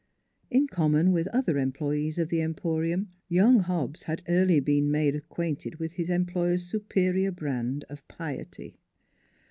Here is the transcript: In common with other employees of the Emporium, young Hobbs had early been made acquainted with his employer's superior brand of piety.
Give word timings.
In 0.49 0.65
common 0.65 1.11
with 1.11 1.27
other 1.27 1.59
employees 1.59 2.17
of 2.17 2.29
the 2.29 2.41
Emporium, 2.41 3.11
young 3.29 3.59
Hobbs 3.59 4.05
had 4.05 4.23
early 4.27 4.59
been 4.59 4.89
made 4.89 5.15
acquainted 5.15 5.75
with 5.75 5.91
his 5.91 6.09
employer's 6.09 6.63
superior 6.65 7.31
brand 7.31 7.85
of 7.87 8.07
piety. 8.07 8.79